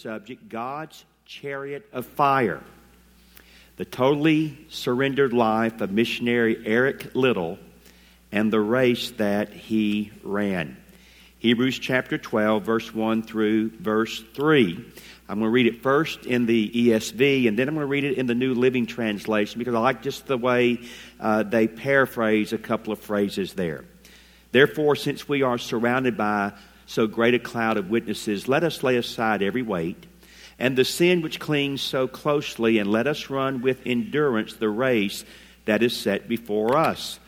[0.00, 2.60] subject God's Chariot of Fire.
[3.76, 7.58] The totally surrendered life of missionary Eric Liddell
[8.30, 10.76] and the race that he ran.
[11.38, 14.92] Hebrews chapter 12, verse 1 through verse 3.
[15.28, 18.04] I'm going to read it first in the ESV, and then I'm going to read
[18.04, 20.80] it in the New Living Translation because I like just the way
[21.20, 23.84] uh, they paraphrase a couple of phrases there.
[24.52, 26.52] Therefore, since we are surrounded by
[26.86, 30.06] so great a cloud of witnesses, let us lay aside every weight
[30.58, 35.24] and the sin which clings so closely, and let us run with endurance the race
[35.64, 37.18] that is set before us,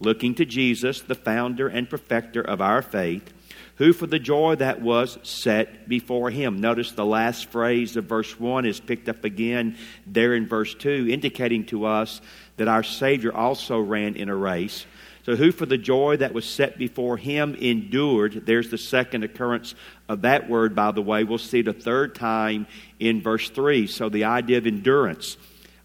[0.00, 3.32] looking to Jesus, the founder and perfecter of our faith
[3.76, 6.60] who for the joy that was set before him.
[6.60, 9.76] Notice the last phrase of verse 1 is picked up again
[10.06, 12.20] there in verse 2, indicating to us
[12.56, 14.86] that our Savior also ran in a race.
[15.24, 18.44] So, who for the joy that was set before him endured.
[18.44, 19.74] There's the second occurrence
[20.06, 21.24] of that word, by the way.
[21.24, 22.66] We'll see it a third time
[23.00, 23.86] in verse 3.
[23.86, 25.38] So, the idea of endurance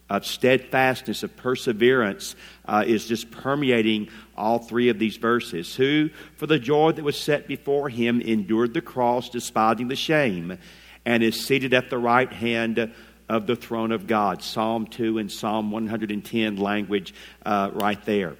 [0.09, 5.75] of steadfastness, of perseverance, uh, is just permeating all three of these verses.
[5.75, 10.57] Who, for the joy that was set before him, endured the cross, despising the shame,
[11.05, 12.91] and is seated at the right hand
[13.29, 14.41] of the throne of God.
[14.41, 17.13] Psalm 2 and Psalm 110 language
[17.45, 18.35] uh, right there.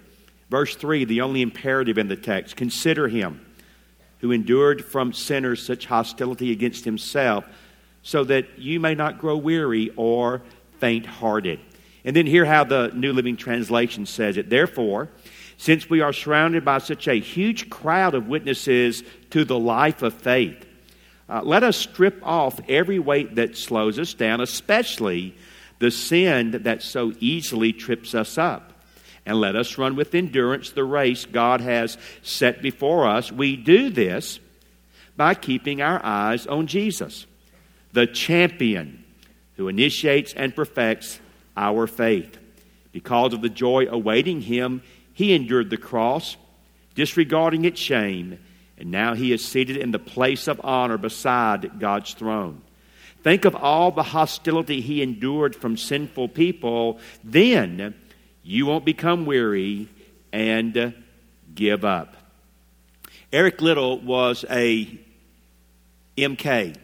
[0.50, 3.40] Verse 3, the only imperative in the text consider him
[4.20, 7.44] who endured from sinners such hostility against himself,
[8.02, 10.42] so that you may not grow weary or
[10.78, 11.58] faint hearted.
[12.04, 14.50] And then hear how the New Living Translation says it.
[14.50, 15.08] Therefore,
[15.56, 20.14] since we are surrounded by such a huge crowd of witnesses to the life of
[20.14, 20.66] faith,
[21.28, 25.34] uh, let us strip off every weight that slows us down, especially
[25.78, 28.69] the sin that so easily trips us up.
[29.30, 33.30] And let us run with endurance the race God has set before us.
[33.30, 34.40] We do this
[35.16, 37.26] by keeping our eyes on Jesus,
[37.92, 39.04] the champion
[39.54, 41.20] who initiates and perfects
[41.56, 42.38] our faith.
[42.90, 46.36] Because of the joy awaiting him, he endured the cross,
[46.96, 48.40] disregarding its shame,
[48.78, 52.62] and now he is seated in the place of honor beside God's throne.
[53.22, 56.98] Think of all the hostility he endured from sinful people.
[57.22, 57.94] Then
[58.42, 59.88] you won't become weary
[60.32, 60.94] and
[61.54, 62.16] give up.
[63.32, 64.98] Eric Liddell was a
[66.16, 66.76] MK,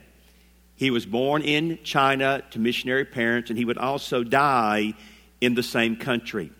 [0.76, 4.94] he was born in China to missionary parents, and he would also die
[5.40, 6.52] in the same country.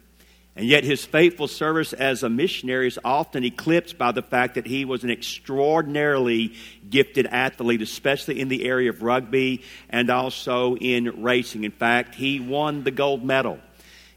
[0.57, 4.67] And yet, his faithful service as a missionary is often eclipsed by the fact that
[4.67, 6.55] he was an extraordinarily
[6.89, 11.65] gifted athlete, especially in the area of rugby and also in racing.
[11.65, 13.61] In fact, he won the gold medal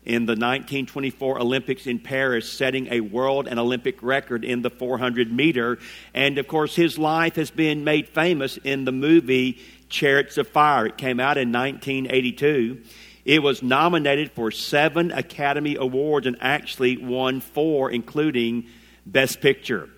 [0.09, 5.31] in the 1924 Olympics in Paris, setting a world and Olympic record in the 400
[5.31, 5.77] meter.
[6.15, 10.87] And of course, his life has been made famous in the movie Chariots of Fire.
[10.87, 12.81] It came out in 1982.
[13.23, 18.65] It was nominated for seven Academy Awards and actually won four, including
[19.05, 19.89] Best Picture.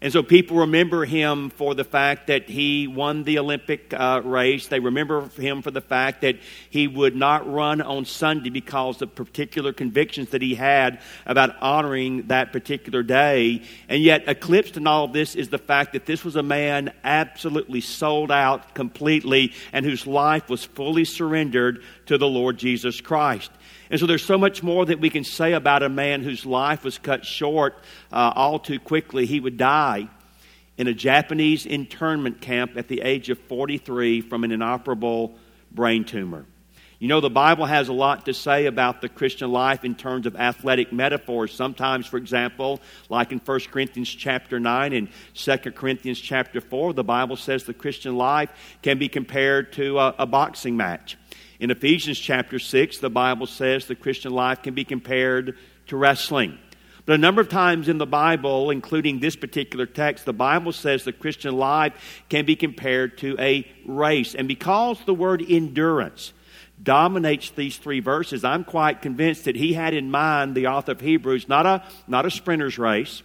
[0.00, 4.68] And so people remember him for the fact that he won the Olympic uh, race.
[4.68, 6.36] They remember him for the fact that
[6.70, 12.28] he would not run on Sunday because of particular convictions that he had about honoring
[12.28, 13.62] that particular day.
[13.88, 16.92] And yet, eclipsed in all of this is the fact that this was a man
[17.02, 23.50] absolutely sold out completely and whose life was fully surrendered to the Lord Jesus Christ.
[23.90, 26.84] And so there's so much more that we can say about a man whose life
[26.84, 27.74] was cut short
[28.12, 29.26] uh, all too quickly.
[29.26, 30.08] He would die
[30.76, 35.34] in a Japanese internment camp at the age of 43 from an inoperable
[35.72, 36.46] brain tumor.
[37.00, 40.26] You know, the Bible has a lot to say about the Christian life in terms
[40.26, 41.54] of athletic metaphors.
[41.54, 47.04] Sometimes, for example, like in 1 Corinthians chapter 9 and 2 Corinthians chapter 4, the
[47.04, 48.50] Bible says the Christian life
[48.82, 51.16] can be compared to a, a boxing match.
[51.60, 55.56] In Ephesians chapter 6, the Bible says the Christian life can be compared
[55.88, 56.56] to wrestling.
[57.04, 61.02] But a number of times in the Bible, including this particular text, the Bible says
[61.02, 61.94] the Christian life
[62.28, 64.36] can be compared to a race.
[64.36, 66.32] And because the word endurance
[66.80, 71.00] dominates these three verses, I'm quite convinced that he had in mind, the author of
[71.00, 73.22] Hebrews, not a, not a sprinter's race,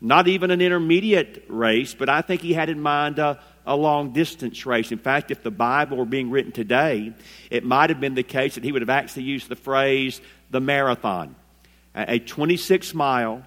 [0.00, 4.12] not even an intermediate race, but I think he had in mind a, a long
[4.12, 4.92] distance race.
[4.92, 7.12] In fact, if the Bible were being written today,
[7.50, 10.20] it might have been the case that he would have actually used the phrase
[10.50, 11.34] the marathon,
[11.94, 13.42] a 26 mile,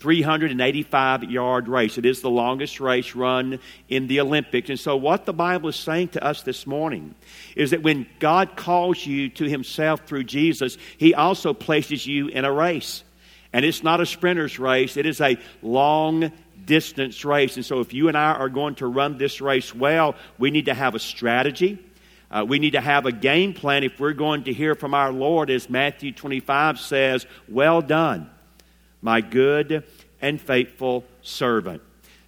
[0.00, 1.98] 385 yard race.
[1.98, 4.70] It is the longest race run in the Olympics.
[4.70, 7.14] And so, what the Bible is saying to us this morning
[7.54, 12.44] is that when God calls you to Himself through Jesus, He also places you in
[12.44, 13.04] a race.
[13.52, 16.32] And it's not a sprinter's race, it is a long
[16.70, 17.56] distance race.
[17.56, 20.66] And so, if you and I are going to run this race well, we need
[20.66, 21.84] to have a strategy.
[22.30, 25.10] Uh, we need to have a game plan if we're going to hear from our
[25.10, 28.30] Lord, as Matthew 25 says, Well done,
[29.02, 29.82] my good
[30.22, 31.82] and faithful servant.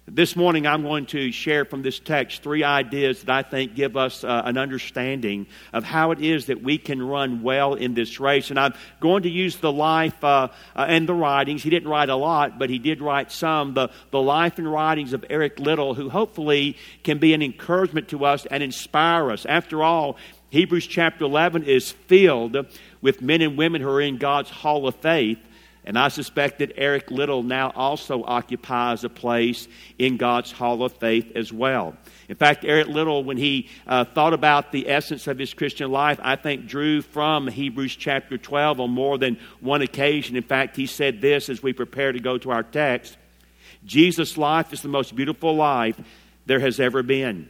[0.05, 3.95] This morning, I'm going to share from this text three ideas that I think give
[3.95, 8.19] us uh, an understanding of how it is that we can run well in this
[8.19, 8.49] race.
[8.49, 11.63] And I'm going to use the life uh, uh, and the writings.
[11.63, 13.75] He didn't write a lot, but he did write some.
[13.75, 18.25] The, the life and writings of Eric Liddell, who hopefully can be an encouragement to
[18.25, 19.45] us and inspire us.
[19.45, 20.17] After all,
[20.49, 22.57] Hebrews chapter 11 is filled
[23.01, 25.39] with men and women who are in God's hall of faith
[25.85, 29.67] and I suspect that Eric Liddell now also occupies a place
[29.99, 31.95] in God's Hall of Faith as well.
[32.29, 36.19] In fact, Eric Liddell, when he uh, thought about the essence of his Christian life,
[36.23, 40.35] I think drew from Hebrews chapter 12 on more than one occasion.
[40.35, 43.17] In fact, he said this as we prepare to go to our text
[43.85, 45.99] Jesus' life is the most beautiful life
[46.45, 47.49] there has ever been.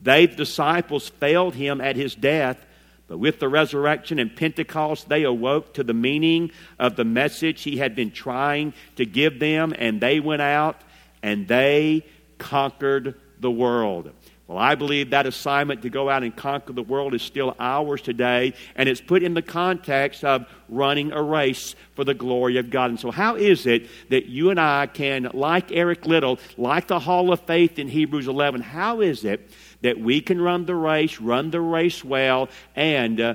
[0.00, 2.64] They, the disciples, failed him at his death
[3.08, 7.78] but with the resurrection and Pentecost, they awoke to the meaning of the message he
[7.78, 10.80] had been trying to give them, and they went out
[11.22, 12.04] and they
[12.36, 14.12] conquered the world.
[14.46, 18.00] Well, I believe that assignment to go out and conquer the world is still ours
[18.00, 22.70] today, and it's put in the context of running a race for the glory of
[22.70, 22.88] God.
[22.88, 26.98] And so, how is it that you and I can, like Eric Liddell, like the
[26.98, 29.50] Hall of Faith in Hebrews 11, how is it
[29.82, 33.34] that we can run the race, run the race well, and uh,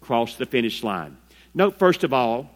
[0.00, 1.16] cross the finish line.
[1.54, 2.50] Note, first of all,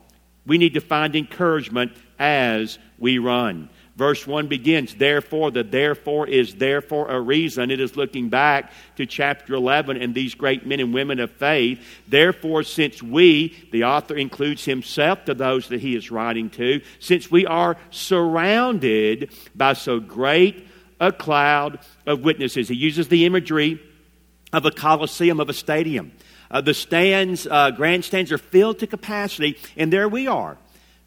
[0.47, 3.69] we need to find encouragement as we run.
[3.99, 7.73] Verse 1 begins, therefore, the therefore is therefore a reason.
[7.73, 11.81] It is looking back to chapter 11 and these great men and women of faith.
[12.07, 17.29] Therefore, since we, the author includes himself to those that he is writing to, since
[17.29, 20.69] we are surrounded by so great
[21.01, 22.69] a cloud of witnesses.
[22.69, 23.81] He uses the imagery
[24.53, 26.13] of a coliseum, of a stadium.
[26.51, 30.57] Uh, the stands, uh, grandstands are filled to capacity, and there we are.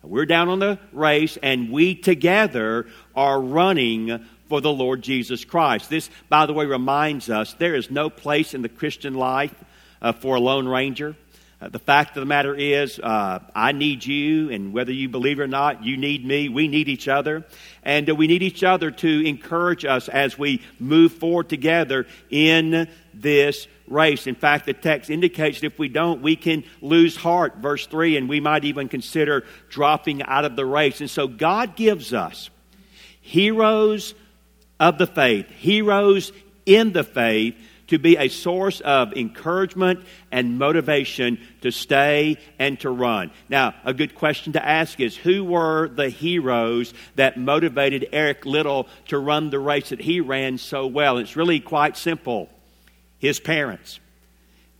[0.04, 5.90] We're down on the race, and we together are running for the Lord Jesus Christ.
[5.90, 9.54] This, by the way, reminds us there is no place in the Christian life
[10.02, 11.16] uh, for a lone ranger.
[11.62, 15.40] Uh, the fact of the matter is, uh, I need you, and whether you believe
[15.40, 16.50] it or not, you need me.
[16.50, 17.46] We need each other.
[17.84, 22.90] And uh, we need each other to encourage us as we move forward together in
[23.14, 24.26] this race.
[24.26, 28.18] In fact, the text indicates that if we don't, we can lose heart, verse 3,
[28.18, 31.00] and we might even consider dropping out of the race.
[31.00, 32.50] And so God gives us
[33.22, 34.16] heroes
[34.80, 36.32] of the faith, heroes
[36.66, 37.56] in the faith
[37.92, 40.00] to be a source of encouragement
[40.32, 43.30] and motivation to stay and to run.
[43.50, 48.88] Now, a good question to ask is who were the heroes that motivated Eric Liddell
[49.10, 51.18] to run the race that he ran so well?
[51.18, 52.50] It's really quite simple
[53.20, 54.00] his parents.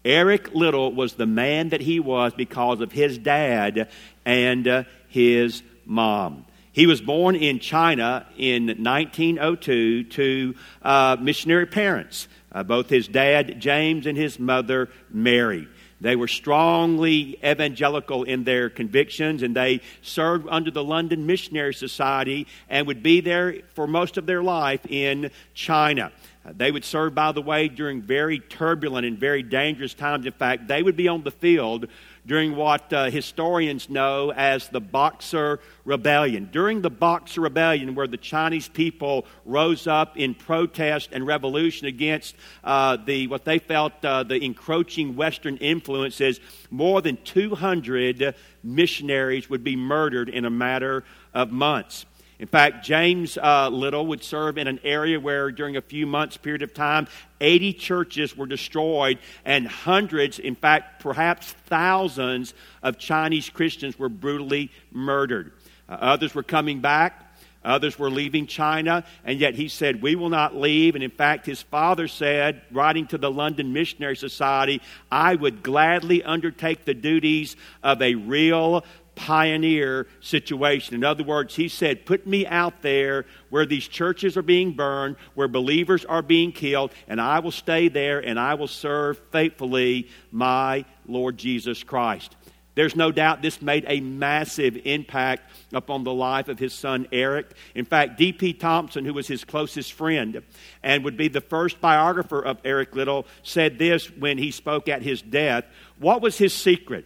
[0.06, 3.90] Eric Liddell was the man that he was because of his dad
[4.26, 6.46] and uh, his mom.
[6.72, 13.60] He was born in China in 1902 to uh, missionary parents uh, both his dad,
[13.60, 15.68] James, and his mother, Mary.
[16.02, 22.48] They were strongly evangelical in their convictions, and they served under the London Missionary Society
[22.70, 26.12] and would be there for most of their life in China.
[26.44, 30.26] Uh, they would serve, by the way, during very turbulent and very dangerous times.
[30.26, 31.86] In fact, they would be on the field
[32.26, 36.50] during what uh, historians know as the Boxer Rebellion.
[36.52, 42.36] During the Boxer Rebellion, where the Chinese people rose up in protest and revolution against
[42.64, 49.64] uh, the what they felt uh, the encroaching Western influences, more than 200 missionaries would
[49.64, 52.06] be murdered in a matter of months.
[52.42, 56.38] In fact, James uh, Liddell would serve in an area where, during a few months'
[56.38, 57.08] period of time,
[57.40, 64.72] 80 churches were destroyed, and hundreds, in fact, perhaps thousands of Chinese Christians were brutally
[64.92, 65.52] murdered.
[65.88, 67.28] Uh, others were coming back.
[67.64, 70.96] Others were leaving China, and yet he said, We will not leave.
[70.96, 74.82] And in fact, his father said, writing to the London Missionary Society,
[75.12, 78.84] I would gladly undertake the duties of a real
[79.16, 80.96] pioneer situation.
[80.96, 85.18] In other words, he said, Put me out there where these churches are being burned,
[85.36, 90.10] where believers are being killed, and I will stay there and I will serve faithfully
[90.32, 92.36] my Lord Jesus Christ.
[92.74, 97.52] There's no doubt this made a massive impact upon the life of his son Eric.
[97.76, 98.54] In fact, D.P.
[98.54, 100.42] Thomson, who was his closest friend
[100.82, 105.02] and would be the first biographer of Eric Liddell, said this when he spoke at
[105.02, 105.66] his death.
[106.00, 107.06] What was his secret?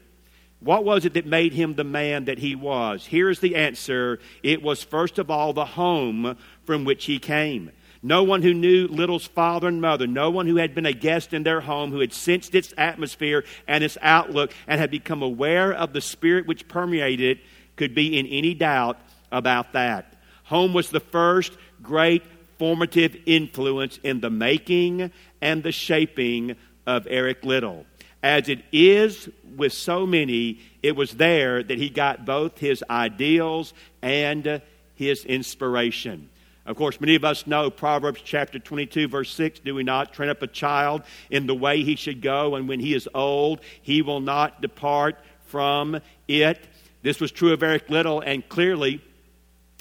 [0.65, 3.05] What was it that made him the man that he was?
[3.05, 7.69] Here's the answer it was, first of all, the home from which he came.
[8.01, 11.35] No one who knew Liddell's father and mother, no one who had been a guest
[11.35, 15.71] in their home, who had sensed its atmosphere and its outlook and had become aware
[15.71, 17.43] of the spirit which permeated it,
[17.75, 18.97] could be in any doubt
[19.31, 20.15] about that.
[20.45, 21.53] Home was the first
[21.83, 22.23] great
[22.57, 26.55] formative influence in the making and the shaping
[26.87, 27.85] of Eric Liddell.
[28.25, 33.71] As it is with so many, it was there that he got both his ideals
[34.01, 34.63] and
[34.95, 36.31] his inspiration.
[36.65, 40.11] Of course, many of us know Proverbs chapter 22, verse 6 do we not?
[40.11, 43.59] Train up a child in the way he should go, and when he is old,
[43.83, 46.59] he will not depart from it.
[47.03, 49.03] This was true of Eric Liddell, and clearly,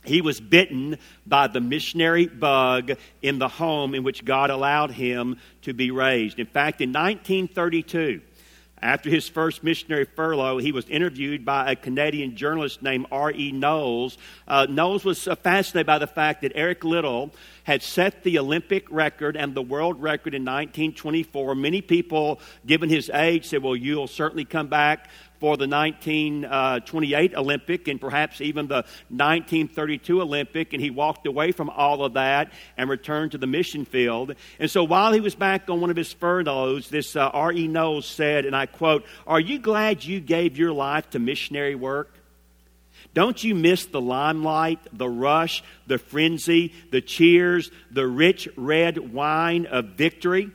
[0.05, 5.39] he was bitten by the missionary bug in the home in which God allowed him
[5.63, 6.39] to be raised.
[6.39, 8.21] In fact, in 1932,
[8.83, 13.53] after his first missionary furlough, he was interviewed by a Canadian journalist named R.E.
[13.53, 14.19] Knowles.
[14.47, 17.31] Uh, Knowles was uh, fascinated by the fact that Eric Liddell
[17.63, 21.55] had set the Olympic record and the world record in 1924.
[21.55, 25.09] Many people, given his age, said, Well, you'll certainly come back
[25.41, 31.71] for the 1928 Olympic and perhaps even the 1932 Olympic, and he walked away from
[31.71, 34.35] all of that and returned to the mission field.
[34.59, 37.69] And so while he was back on one of his furloughs, this uh, R.E.
[37.69, 42.15] Knowles said, and I quote, Are you glad you gave your life to missionary work?
[43.13, 49.67] Don't you miss the limelight, the rush, the frenzy, the cheers, the rich red wine
[49.67, 50.51] of victory?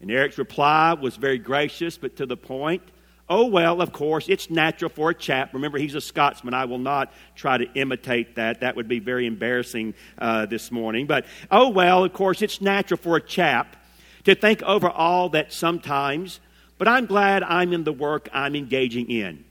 [0.00, 2.82] And Eric's reply was very gracious, but to the point.
[3.30, 5.52] Oh, well, of course, it's natural for a chap.
[5.52, 6.54] Remember, he's a Scotsman.
[6.54, 8.60] I will not try to imitate that.
[8.60, 11.06] That would be very embarrassing uh, this morning.
[11.06, 13.76] But, oh, well, of course, it's natural for a chap
[14.24, 16.40] to think over all that sometimes.
[16.78, 19.44] But I'm glad I'm in the work I'm engaging in.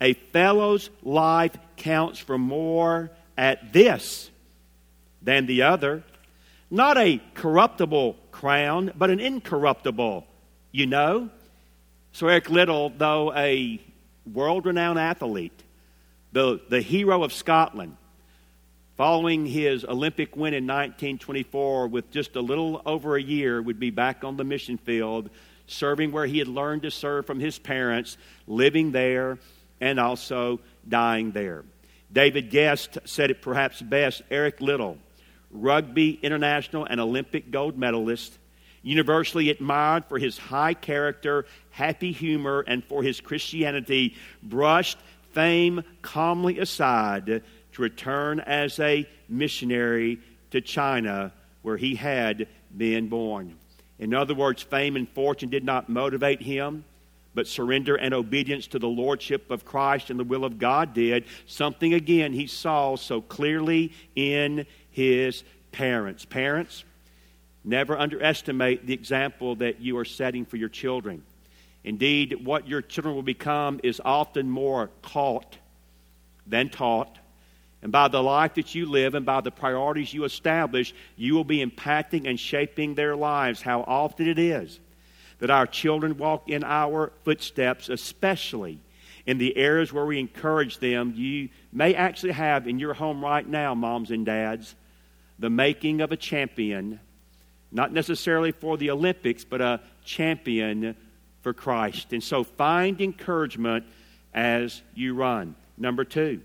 [0.00, 4.30] A fellow's life counts for more at this
[5.20, 6.04] than the other.
[6.70, 10.26] Not a corruptible crown, but an incorruptible,
[10.70, 11.30] you know.
[12.12, 13.80] So, Eric Liddell, though a
[14.30, 15.62] world renowned athlete,
[16.32, 17.96] the, the hero of Scotland,
[18.96, 23.90] following his Olympic win in 1924, with just a little over a year, would be
[23.90, 25.30] back on the mission field,
[25.66, 29.38] serving where he had learned to serve from his parents, living there,
[29.80, 31.64] and also dying there.
[32.12, 34.98] David Guest said it perhaps best Eric Liddell,
[35.52, 38.36] rugby international and Olympic gold medalist,
[38.82, 44.98] universally admired for his high character, happy humor, and for his Christianity, brushed
[45.32, 50.18] fame calmly aside to return as a missionary
[50.50, 51.32] to China,
[51.62, 53.56] where he had been born.
[53.98, 56.84] In other words, fame and fortune did not motivate him,
[57.34, 61.26] but surrender and obedience to the lordship of Christ and the will of God did.
[61.46, 66.24] Something again he saw so clearly in his parents.
[66.24, 66.84] Parents,
[67.64, 71.22] Never underestimate the example that you are setting for your children.
[71.84, 75.58] Indeed, what your children will become is often more caught
[76.46, 77.18] than taught.
[77.82, 81.44] And by the life that you live and by the priorities you establish, you will
[81.44, 83.62] be impacting and shaping their lives.
[83.62, 84.78] How often it is
[85.38, 88.78] that our children walk in our footsteps, especially
[89.26, 91.14] in the areas where we encourage them.
[91.16, 94.74] You may actually have in your home right now, moms and dads,
[95.38, 97.00] the making of a champion
[97.72, 100.96] not necessarily for the Olympics, but a champion
[101.42, 102.12] for Christ.
[102.12, 103.84] And so find encouragement
[104.34, 105.54] as you run.
[105.76, 106.40] Number two,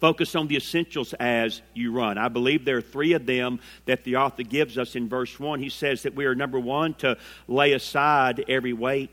[0.00, 2.18] focus on the essentials as you run.
[2.18, 5.60] I believe there are three of them that the author gives us in verse 1.
[5.60, 9.10] He says that we are, number one, to lay aside every weight.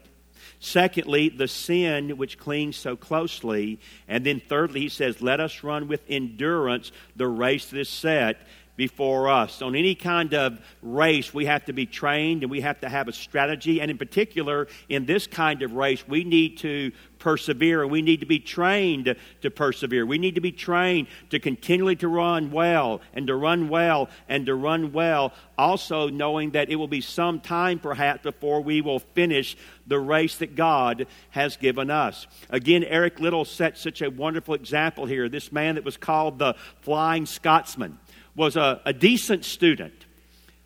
[0.59, 3.79] Secondly, the sin which clings so closely.
[4.07, 8.38] And then thirdly, he says, let us run with endurance the race that is set
[8.75, 9.62] before us.
[9.62, 13.08] On any kind of race, we have to be trained and we have to have
[13.08, 13.82] a strategy.
[13.82, 18.20] And in particular, in this kind of race, we need to persevere and we need
[18.20, 20.05] to be trained to persevere.
[20.05, 24.46] We need to be trained to continually to run well and to run well and
[24.46, 29.00] to run well, also knowing that it will be some time perhaps before we will
[29.00, 32.27] finish the race that God has given us.
[32.50, 35.29] Again, Eric Liddell set such a wonderful example here.
[35.29, 38.00] This man that was called the Flying Scotsman
[38.36, 39.94] was a, a decent student,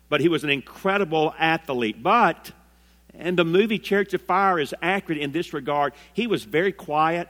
[0.08, 2.02] but he was an incredible athlete.
[2.02, 2.52] But,
[3.14, 7.28] and the movie Chariots of Fire is accurate in this regard, he was very quiet,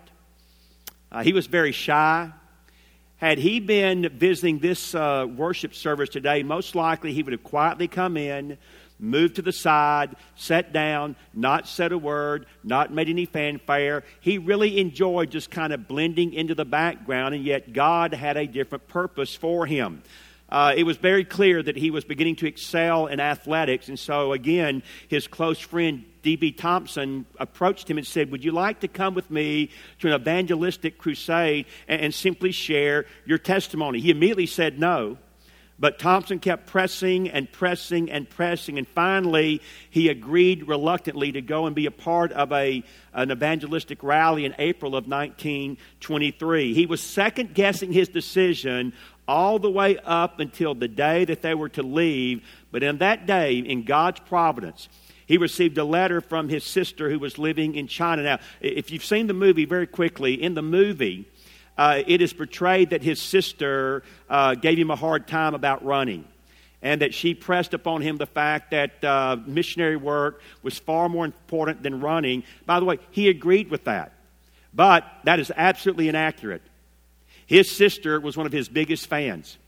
[1.13, 2.31] uh, he was very shy.
[3.17, 7.87] Had he been visiting this uh, worship service today, most likely he would have quietly
[7.87, 8.57] come in,
[8.99, 14.05] moved to the side, sat down, not said a word, not made any fanfare.
[14.21, 18.47] He really enjoyed just kind of blending into the background, and yet God had a
[18.47, 20.03] different purpose for him.
[20.51, 23.89] Uh, it was very clear that he was beginning to excel in athletics.
[23.89, 26.53] And so, again, his close friend D.P.
[26.53, 30.99] Thomson approached him and said, Would you like to come with me to an evangelistic
[30.99, 34.01] crusade and, and simply share your testimony?
[34.01, 35.19] He immediately said no.
[35.81, 41.65] But Thomson kept pressing and pressing and pressing, and finally he agreed reluctantly to go
[41.65, 46.75] and be a part of a, an evangelistic rally in April of 1923.
[46.75, 48.93] He was second guessing his decision
[49.31, 52.43] all the way up until the day that they were to leave.
[52.73, 54.89] But in that day, in God's providence,
[55.25, 58.25] he received a letter from his sister who was living in China.
[58.25, 61.29] Now, if you've seen the movie very quickly, in the movie,
[61.79, 66.25] uh, it is portrayed that his sister uh, gave him a hard time about running
[66.83, 71.25] and that she pressed upon him the fact that uh, missionary work was far more
[71.25, 72.43] important than running.
[72.67, 74.13] By the way, he agreed with that.
[74.75, 76.63] But that is absolutely inaccurate.
[77.51, 79.59] His sister was one of his biggest fans.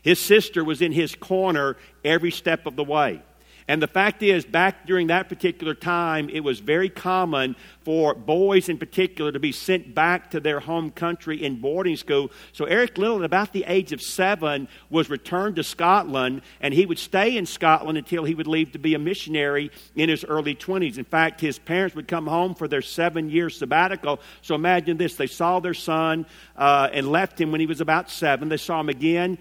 [0.00, 3.20] His sister was in his corner every step of the way.
[3.68, 8.70] And the fact is, back during that particular time, it was very common for boys
[8.70, 12.30] in particular to be sent back to their home country in boarding school.
[12.52, 16.86] So Eric Liddell, at about the age of seven, was returned to Scotland, and he
[16.86, 20.54] would stay in Scotland until he would leave to be a missionary in his early
[20.54, 20.96] 20s.
[20.96, 24.18] In fact, his parents would come home for their seven year sabbatical.
[24.40, 26.24] So imagine this they saw their son
[26.56, 28.48] uh, and left him when he was about seven.
[28.48, 29.36] They saw him again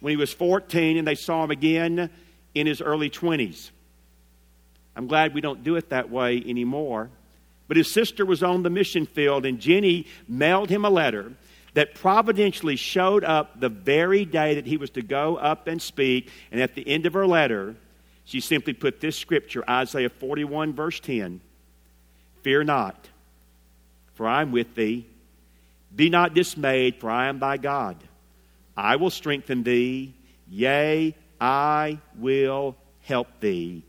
[0.00, 2.10] when he was 14, and they saw him again
[2.54, 3.70] in his early 20s.
[4.96, 7.10] I'm glad we don't do it that way anymore.
[7.66, 11.32] But his sister was on the mission field, and Jenny mailed him a letter
[11.72, 16.30] that providentially showed up the very day that he was to go up and speak.
[16.52, 17.74] And at the end of her letter,
[18.24, 21.40] she simply put this scripture Isaiah 41, verse 10
[22.42, 23.08] Fear not,
[24.14, 25.06] for I am with thee.
[25.94, 27.96] Be not dismayed, for I am thy God.
[28.76, 30.14] I will strengthen thee.
[30.48, 33.82] Yea, I will help thee.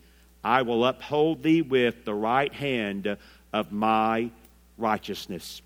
[0.43, 3.15] I will uphold thee with the right hand
[3.53, 4.29] of my
[4.77, 5.61] righteousness.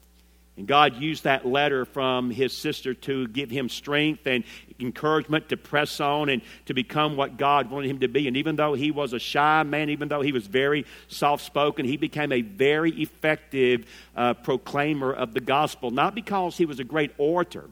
[0.55, 4.43] And God used that letter from his sister to give him strength and
[4.79, 8.27] encouragement to press on and to become what God wanted him to be.
[8.27, 11.85] And even though he was a shy man, even though he was very soft spoken,
[11.87, 13.85] he became a very effective
[14.15, 15.89] uh, proclaimer of the gospel.
[15.89, 17.65] Not because he was a great orator,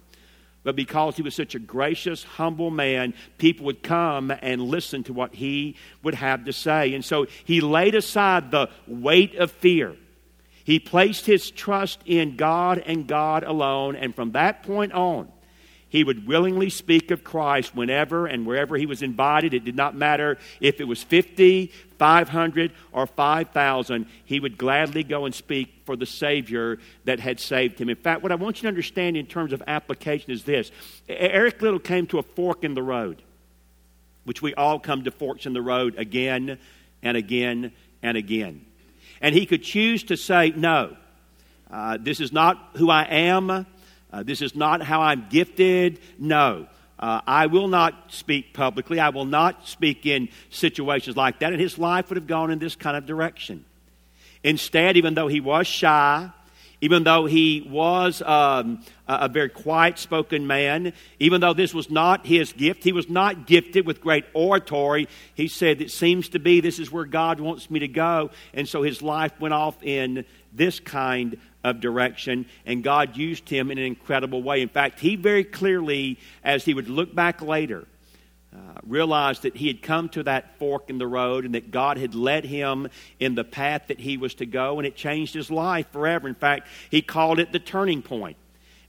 [0.68, 5.14] but because he was such a gracious, humble man, people would come and listen to
[5.14, 6.94] what he would have to say.
[6.94, 9.96] And so he laid aside the weight of fear.
[10.66, 15.32] He placed his trust in God and God alone, and from that point on,
[15.90, 19.54] he would willingly speak of Christ whenever and wherever he was invited.
[19.54, 24.06] It did not matter if it was 50, 500, or 5,000.
[24.26, 27.88] He would gladly go and speak for the Savior that had saved him.
[27.90, 30.72] In fact, what I want you to understand in terms of application is this
[31.08, 33.22] Eric Liddell came to a fork in the road,
[34.26, 36.60] which we all come to forks in the road again
[37.02, 37.72] and again
[38.04, 38.66] and again.
[39.22, 40.98] And he could choose to say, No,
[41.72, 43.66] uh, this is not who I am.
[44.12, 46.00] Uh, this is not how I'm gifted.
[46.18, 46.68] No.
[47.00, 49.00] Uh, I will not speak publicly.
[49.00, 51.52] I will not speak in situations like that.
[51.52, 53.66] And his life would have gone in this kind of direction.
[54.44, 56.32] Instead, even though he was shy,
[56.80, 62.26] even though he was um, a very quiet spoken man, even though this was not
[62.26, 65.08] his gift, he was not gifted with great oratory.
[65.34, 68.30] He said, It seems to be this is where God wants me to go.
[68.54, 71.38] And so his life went off in this kind
[71.68, 74.62] of direction, and God used him in an incredible way.
[74.62, 77.88] In fact, he very clearly, as he would look back later,
[78.54, 81.98] uh, realized that he had come to that fork in the road and that God
[81.98, 82.88] had led him
[83.20, 86.28] in the path that he was to go, and it changed his life forever.
[86.28, 88.38] In fact, he called it the turning point.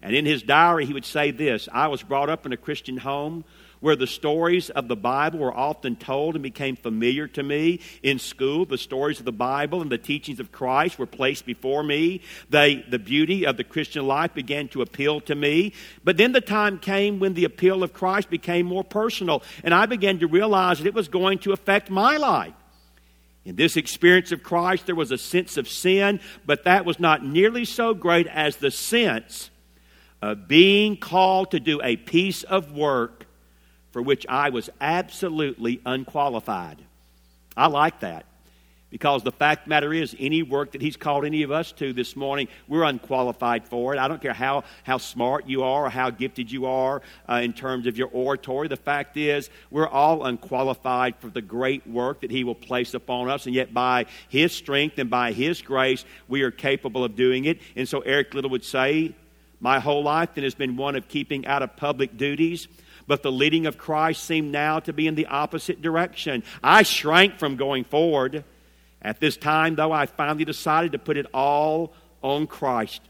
[0.01, 2.97] And in his diary, he would say this I was brought up in a Christian
[2.97, 3.45] home
[3.81, 7.81] where the stories of the Bible were often told and became familiar to me.
[8.03, 11.83] In school, the stories of the Bible and the teachings of Christ were placed before
[11.83, 12.23] me.
[12.51, 15.73] They, the beauty of the Christian life began to appeal to me.
[16.05, 19.87] But then the time came when the appeal of Christ became more personal, and I
[19.87, 22.55] began to realize that it was going to affect my life.
[23.45, 27.25] In this experience of Christ, there was a sense of sin, but that was not
[27.25, 29.51] nearly so great as the sense
[30.21, 33.18] of being called to do a piece of work
[33.91, 36.79] for which I was absolutely unqualified.
[37.57, 38.27] I like that
[38.91, 41.93] because the fact the matter is, any work that He's called any of us to
[41.93, 43.99] this morning, we're unqualified for it.
[43.99, 47.53] I don't care how, how smart you are or how gifted you are uh, in
[47.53, 48.69] terms of your oratory.
[48.69, 53.29] The fact is, we're all unqualified for the great work that He will place upon
[53.29, 57.45] us, and yet by His strength and by His grace, we are capable of doing
[57.45, 57.61] it.
[57.77, 59.15] And so Eric Liddell would say,
[59.61, 62.69] My whole life then has been one of keeping out of public duties
[63.09, 66.45] but the leading of Christ seemed now to be in the opposite direction.
[66.63, 68.45] I shrank from going forward.
[69.01, 73.01] At this time, though, I finally decided to put it all on Christ.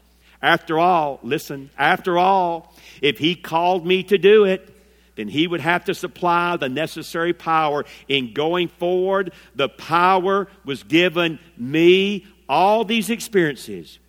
[0.41, 4.73] After all, listen, after all, if He called me to do it,
[5.15, 9.33] then He would have to supply the necessary power in going forward.
[9.55, 12.25] The power was given me.
[12.47, 13.99] All these experiences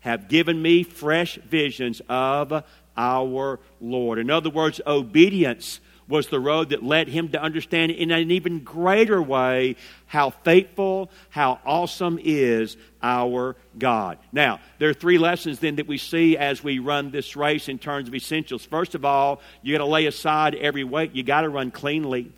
[0.00, 2.64] have given me fresh visions of
[2.98, 4.18] our Lord.
[4.18, 8.60] In other words, obedience was the road that led him to understand in an even
[8.60, 14.18] greater way how faithful, how awesome is our God.
[14.32, 17.78] Now, there are three lessons then that we see as we run this race in
[17.78, 18.64] terms of essentials.
[18.64, 22.32] First of all, you got to lay aside every weight, you got to run cleanly.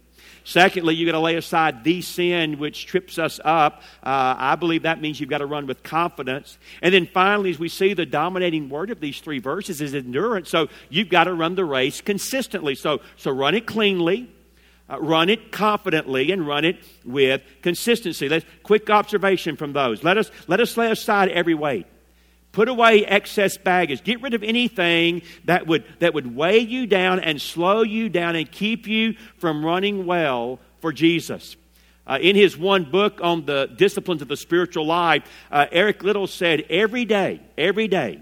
[0.44, 3.82] Secondly, you've got to lay aside the sin which trips us up.
[4.02, 6.58] Uh, I believe that means you've got to run with confidence.
[6.82, 10.48] And then finally, as we see the dominating word of these three verses is endurance.
[10.48, 12.74] So you've got to run the race consistently.
[12.74, 14.30] So, so run it cleanly.
[14.90, 18.28] Uh, run it confidently and run it with consistency.
[18.28, 20.02] Let's quick observation from those.
[20.02, 21.86] Let us let us lay aside every weight.
[22.52, 24.02] Put away excess baggage.
[24.02, 28.34] Get rid of anything that would, that would weigh you down and slow you down
[28.34, 31.56] and keep you from running well for Jesus.
[32.06, 36.26] Uh, in his one book on the disciplines of the spiritual life, uh, Eric Liddell
[36.26, 38.20] said, Every day, every day,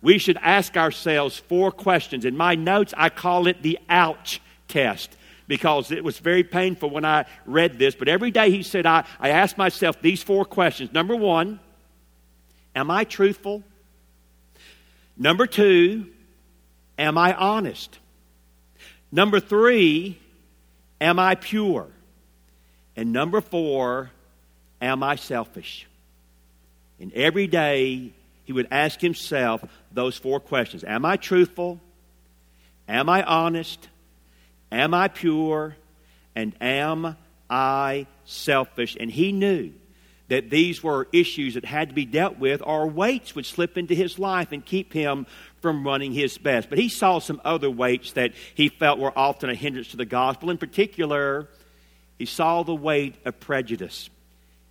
[0.00, 2.24] we should ask ourselves four questions.
[2.24, 5.16] In my notes, I call it the ouch test
[5.48, 7.96] because it was very painful when I read this.
[7.96, 10.92] But every day he said, I, I ask myself these four questions.
[10.92, 11.58] Number one,
[12.76, 13.64] Am I truthful?
[15.16, 16.08] Number two,
[16.98, 17.98] am I honest?
[19.10, 20.18] Number three,
[21.00, 21.88] am I pure?
[22.94, 24.10] And number four,
[24.82, 25.86] am I selfish?
[27.00, 28.12] And every day
[28.44, 31.80] he would ask himself those four questions Am I truthful?
[32.86, 33.88] Am I honest?
[34.70, 35.76] Am I pure?
[36.34, 37.16] And am
[37.48, 38.98] I selfish?
[39.00, 39.72] And he knew
[40.28, 43.94] that these were issues that had to be dealt with, or weights would slip into
[43.94, 45.26] his life and keep him
[45.60, 46.68] from running his best.
[46.68, 50.04] But he saw some other weights that he felt were often a hindrance to the
[50.04, 50.50] gospel.
[50.50, 51.48] In particular,
[52.18, 54.10] he saw the weight of prejudice.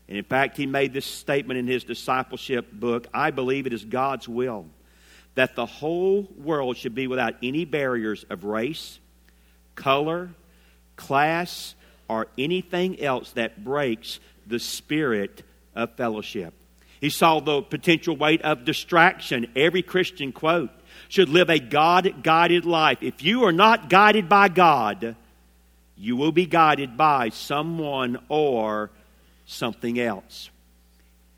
[0.07, 3.85] And in fact, he made this statement in his discipleship book I believe it is
[3.85, 4.67] God's will
[5.35, 8.99] that the whole world should be without any barriers of race,
[9.75, 10.29] color,
[10.95, 11.75] class,
[12.07, 15.43] or anything else that breaks the spirit
[15.75, 16.53] of fellowship.
[17.01, 19.51] He saw the potential weight of distraction.
[19.55, 20.71] Every Christian, quote,
[21.07, 22.99] should live a God guided life.
[23.01, 25.15] If you are not guided by God,
[25.97, 28.91] you will be guided by someone or
[29.45, 30.49] something else.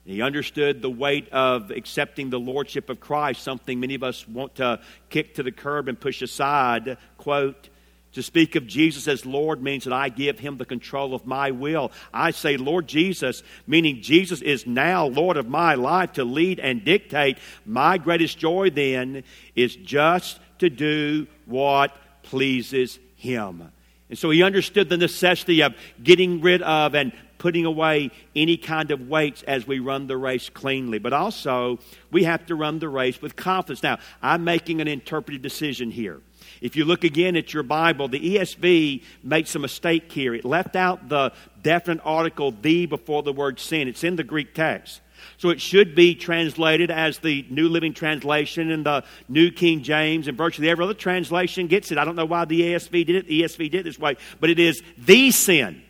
[0.06, 4.56] He understood the weight of accepting the lordship of Christ, something many of us want
[4.56, 6.98] to kick to the curb and push aside.
[7.18, 7.68] Quote,
[8.14, 11.52] to speak of Jesus as Lord means that I give him the control of my
[11.52, 11.92] will.
[12.14, 16.84] I say, Lord Jesus, meaning Jesus is now Lord of my life to lead and
[16.84, 17.38] dictate.
[17.66, 19.24] My greatest joy then
[19.56, 23.72] is just to do what pleases him.
[24.10, 28.92] And so he understood the necessity of getting rid of and putting away any kind
[28.92, 30.98] of weights as we run the race cleanly.
[30.98, 31.80] But also,
[32.12, 33.84] we have to run the race with confidence.
[33.84, 36.22] Now, I'm making an interpretive decision here.
[36.62, 40.34] If you look again at your Bible, the ESV makes a mistake here.
[40.34, 43.88] It left out the definite article the before the word sin.
[43.88, 45.02] It's in the Greek text.
[45.38, 50.28] So it should be translated as the New Living Translation and the New King James,
[50.28, 51.98] and virtually every other translation gets it.
[51.98, 53.28] I don't know why the ESV did it.
[53.28, 55.82] The ESV did it this way, but it is the sin.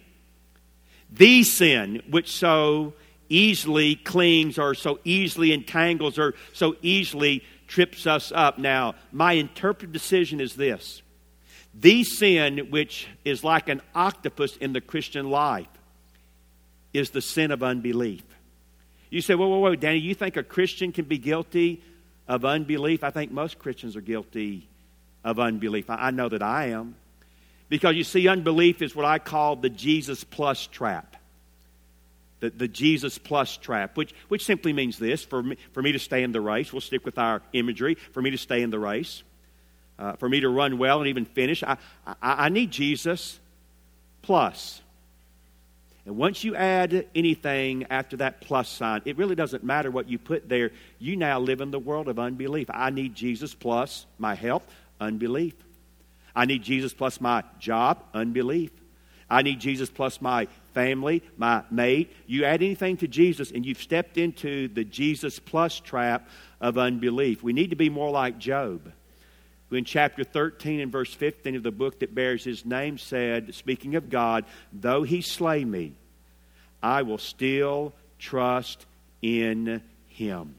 [1.11, 2.93] The sin which so
[3.29, 8.57] easily clings or so easily entangles or so easily trips us up.
[8.57, 11.01] Now, my interpretive decision is this
[11.73, 15.67] the sin, which is like an octopus in the Christian life,
[16.93, 18.23] is the sin of unbelief.
[19.09, 21.81] You say, whoa, whoa, whoa, Danny, you think a Christian can be guilty
[22.27, 23.03] of unbelief?
[23.03, 24.67] I think most Christians are guilty
[25.23, 25.89] of unbelief.
[25.89, 26.95] I know that I am.
[27.69, 31.16] Because you see, unbelief is what I call the Jesus plus trap
[32.39, 35.99] the, the Jesus plus trap, which, which simply means this for me, for me to
[35.99, 38.79] stay in the race, we'll stick with our imagery, for me to stay in the
[38.79, 39.23] race,
[39.97, 43.39] uh, for me to run well and even finish, I, I, I need Jesus
[44.21, 44.81] plus.
[46.05, 50.17] And once you add anything after that plus sign, it really doesn't matter what you
[50.17, 50.71] put there.
[50.99, 52.67] You now live in the world of unbelief.
[52.69, 54.63] I need Jesus plus my health,
[55.01, 55.53] unbelief.
[56.33, 58.71] I need Jesus plus my job, unbelief.
[59.29, 60.47] I need Jesus plus my
[60.77, 62.13] family, my mate.
[62.27, 66.29] You add anything to Jesus, and you've stepped into the Jesus plus trap
[66.61, 67.41] of unbelief.
[67.41, 68.91] We need to be more like Job.
[69.69, 73.55] who in chapter 13 and verse 15 of the book that bears his name said,
[73.55, 75.93] speaking of God, though he slay me,
[76.83, 78.85] I will still trust
[79.23, 80.53] in him.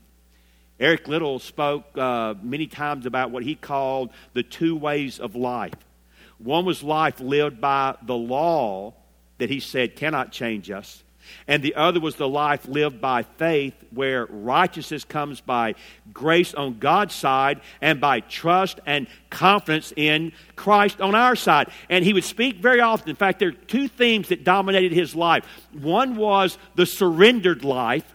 [0.80, 5.74] Eric Liddell spoke uh, many times about what he called the two ways of life.
[6.38, 8.94] One was life lived by the law
[9.38, 11.02] that he said cannot change us,
[11.46, 15.74] and the other was the life lived by faith, where righteousness comes by
[16.12, 21.70] grace on God's side and by trust and confidence in Christ on our side.
[21.88, 23.10] And he would speak very often.
[23.10, 28.14] In fact, there are two themes that dominated his life one was the surrendered life,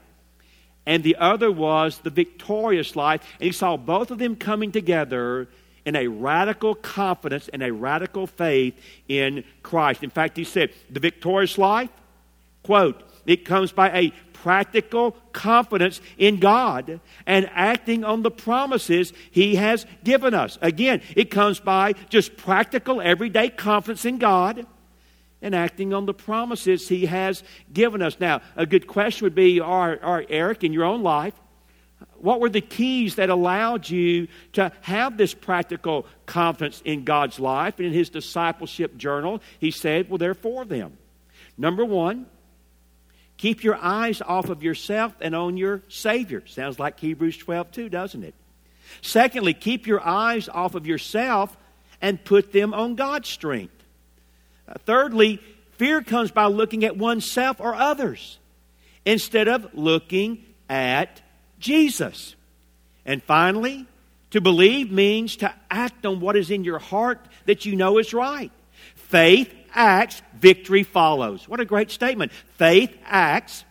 [0.86, 3.22] and the other was the victorious life.
[3.40, 5.48] And he saw both of them coming together
[5.86, 8.76] in a radical confidence and a radical faith
[9.08, 10.04] in Christ.
[10.04, 11.90] In fact, he said, the victorious life,
[12.64, 19.56] quote, it comes by a practical confidence in God and acting on the promises He
[19.56, 20.58] has given us.
[20.62, 24.66] Again, it comes by just practical, everyday confidence in God
[25.42, 28.18] and acting on the promises He has given us.
[28.20, 31.34] Now, a good question would be, are, Eric, in your own life,
[32.24, 37.80] what were the keys that allowed you to have this practical confidence in God's life?
[37.80, 40.98] And in his discipleship journal, he said, Well, there are four of them.
[41.58, 42.26] Number one,
[43.38, 46.44] keep your eyes off of yourself and on your Savior.
[46.48, 48.36] Sounds like Hebrews 12 too, doesn't it?
[49.02, 51.56] Secondly, keep your eyes off of yourself
[52.02, 53.74] and put them on God's strength.
[54.68, 55.42] Uh, thirdly,
[55.74, 58.40] fear comes by looking at oneself or others
[59.06, 61.22] instead of looking at
[61.64, 62.36] Jesus.
[63.06, 63.88] And finally,
[64.32, 68.14] to believe means to act on what is in your heart that you know is
[68.14, 68.52] right.
[68.96, 71.48] Faith acts, victory follows.
[71.48, 72.32] What a great statement.
[72.58, 73.64] Faith acts,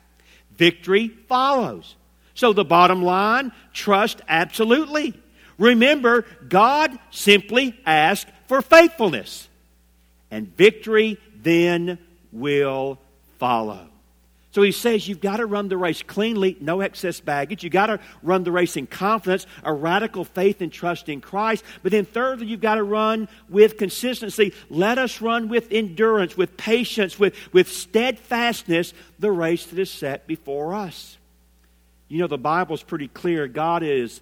[0.56, 1.94] victory follows.
[2.34, 5.14] So the bottom line trust absolutely.
[5.58, 9.48] Remember, God simply asks for faithfulness,
[10.30, 11.98] and victory then
[12.32, 12.98] will
[13.38, 13.91] follow.
[14.52, 17.64] So he says you've got to run the race cleanly, no excess baggage.
[17.64, 21.64] You've got to run the race in confidence, a radical faith and trust in Christ.
[21.82, 24.52] But then, thirdly, you've got to run with consistency.
[24.68, 30.26] Let us run with endurance, with patience, with, with steadfastness, the race that is set
[30.26, 31.16] before us.
[32.08, 33.48] You know, the Bible's pretty clear.
[33.48, 34.20] God is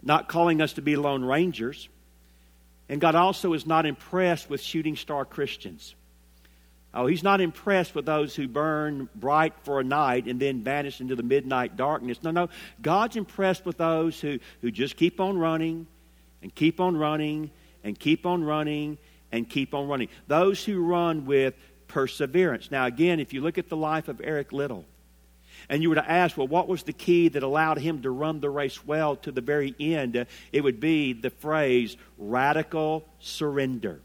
[0.00, 1.88] not calling us to be lone rangers.
[2.88, 5.96] And God also is not impressed with shooting star Christians.
[6.94, 11.00] Oh, he's not impressed with those who burn bright for a night and then vanish
[11.00, 12.22] into the midnight darkness.
[12.22, 12.48] No, no.
[12.82, 15.86] God's impressed with those who, who just keep on running
[16.42, 17.50] and keep on running
[17.82, 18.98] and keep on running
[19.30, 20.08] and keep on running.
[20.26, 21.54] Those who run with
[21.88, 22.70] perseverance.
[22.70, 24.84] Now, again, if you look at the life of Eric Liddell,
[25.68, 28.40] and you were to ask, well, what was the key that allowed him to run
[28.40, 30.26] the race well to the very end?
[30.52, 34.00] It would be the phrase radical surrender.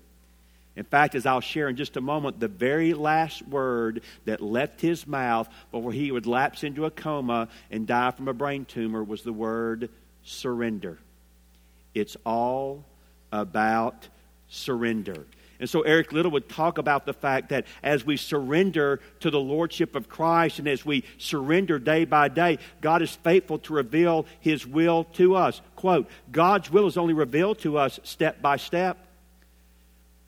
[0.77, 4.79] In fact, as I'll share in just a moment, the very last word that left
[4.79, 9.03] his mouth before he would lapse into a coma and die from a brain tumor
[9.03, 9.89] was the word
[10.23, 10.99] surrender.
[11.95, 12.85] It's all
[13.31, 14.07] about
[14.49, 15.25] surrender.
[15.59, 19.39] And so Eric Liddell would talk about the fact that as we surrender to the
[19.39, 24.27] Lordship of Christ and as we surrender day by day, God is faithful to reveal
[24.41, 25.59] His will to us.
[25.75, 29.06] Quote, God's will is only revealed to us step by step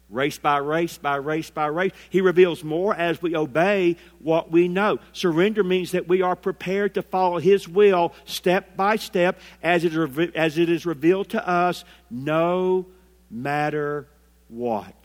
[0.09, 1.91] race by race by race by race.
[2.09, 4.99] He reveals more as we obey what we know.
[5.13, 10.35] Surrender means that we are prepared to follow His will step by step as it,
[10.35, 12.85] as it is revealed to us, no
[13.29, 14.07] matter
[14.47, 14.95] what.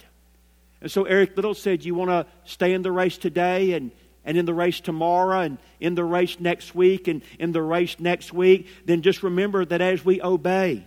[0.81, 3.91] And so Eric Liddell said, You want to stay in the race today and,
[4.23, 7.99] and in the race tomorrow and in the race next week and in the race
[7.99, 8.67] next week?
[8.85, 10.85] Then just remember that as we obey,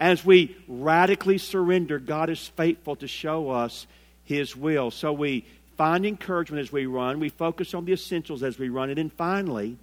[0.00, 3.86] as we radically surrender, God is faithful to show us
[4.24, 4.90] His will.
[4.90, 5.44] So we
[5.76, 9.10] find encouragement as we run, we focus on the essentials as we run, and then
[9.10, 9.76] finally,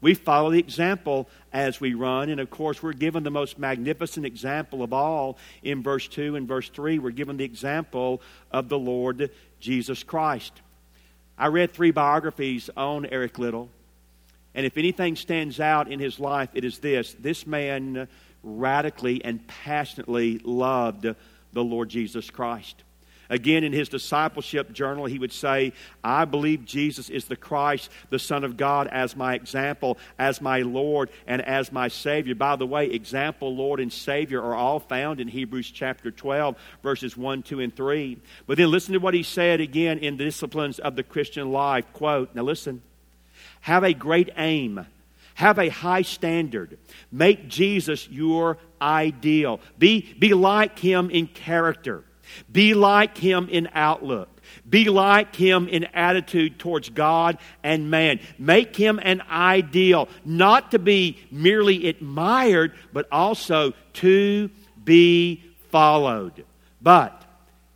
[0.00, 2.30] we follow the example as we run.
[2.30, 6.48] And of course, we're given the most magnificent example of all in verse 2 and
[6.48, 6.98] verse 3.
[6.98, 10.52] We're given the example of the Lord Jesus Christ.
[11.36, 13.68] I read three biographies on Eric Liddell.
[14.54, 18.08] And if anything stands out in his life, it is this this man
[18.42, 21.06] radically and passionately loved
[21.52, 22.82] the Lord Jesus Christ.
[23.30, 25.72] Again, in his discipleship journal, he would say,
[26.02, 30.62] I believe Jesus is the Christ, the Son of God, as my example, as my
[30.62, 32.34] Lord, and as my Savior.
[32.34, 37.16] By the way, example, Lord, and Savior are all found in Hebrews chapter 12, verses
[37.16, 38.18] 1, 2, and 3.
[38.48, 41.84] But then listen to what he said again in the disciplines of the Christian life.
[41.92, 42.82] Quote, now listen,
[43.60, 44.86] have a great aim
[45.34, 46.78] Have a high standard.
[47.10, 49.60] Make Jesus your ideal.
[49.78, 52.04] Be, be like him in character.
[52.50, 54.28] Be like him in outlook.
[54.68, 58.20] Be like him in attitude towards God and man.
[58.38, 64.50] Make him an ideal, not to be merely admired, but also to
[64.82, 66.44] be followed.
[66.80, 67.24] But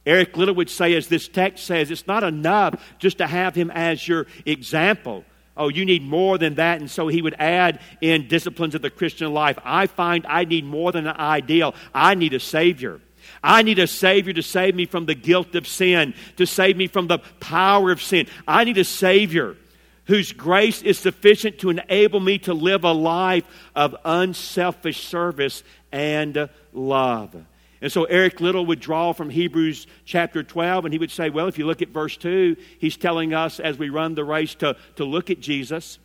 [0.06, 3.70] Eric Liddell would say, as this text says, it's not enough just to have him
[3.70, 5.24] as your example.
[5.56, 6.80] Oh, you need more than that.
[6.80, 9.58] And so he would add in disciplines of the Christian life.
[9.64, 11.74] I find I need more than an ideal.
[11.94, 13.00] I need a Savior.
[13.42, 16.86] I need a Savior to save me from the guilt of sin, to save me
[16.86, 18.26] from the power of sin.
[18.48, 19.56] I need a Savior
[20.06, 25.62] whose grace is sufficient to enable me to live a life of unselfish service
[25.92, 27.34] and love.
[27.84, 31.48] And so Eric Liddell would draw from Hebrews chapter 12, and he would say, well,
[31.48, 34.74] if you look at verse 2, he's telling us as we run the race to,
[34.96, 35.98] to look at Jesus.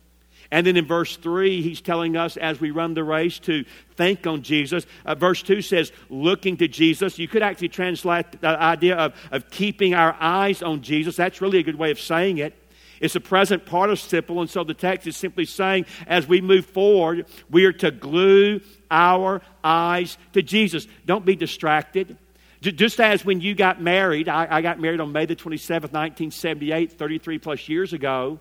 [0.50, 3.64] And then in verse 3, he's telling us as we run the race to
[3.96, 4.84] think on Jesus.
[5.06, 7.18] Uh, verse 2 says, looking to Jesus.
[7.18, 11.16] You could actually translate the idea of, of keeping our eyes on Jesus.
[11.16, 12.59] That's really a good way of saying it.
[13.00, 17.26] It's a present participle, and so the text is simply saying as we move forward,
[17.50, 18.60] we are to glue
[18.90, 20.86] our eyes to Jesus.
[21.06, 22.16] Don't be distracted.
[22.60, 27.38] Just as when you got married, I, got married on May the 27th, 1978, 33
[27.38, 28.38] plus years ago.